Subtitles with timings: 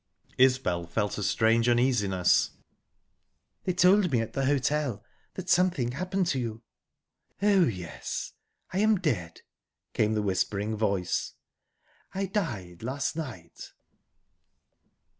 [0.39, 2.57] Isbel felt a strange uneasiness.
[3.65, 5.03] "They told me at the hotel
[5.35, 6.63] that something happened to you."
[7.39, 8.33] "Oh, yes
[8.73, 9.41] I am dead,"
[9.93, 11.35] came the whispering voice.
[12.15, 13.73] "I died last night."